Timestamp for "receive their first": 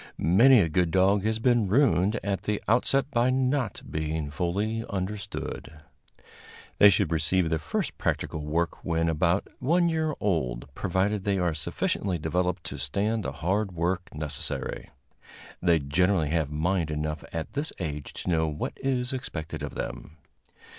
7.11-7.95